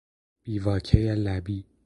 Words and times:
بی 0.43 0.59
واکهی 0.59 1.15
لبی 1.15 1.65